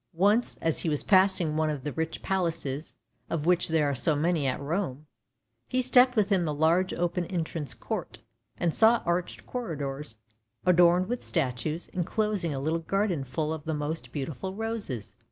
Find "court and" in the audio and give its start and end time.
7.75-8.73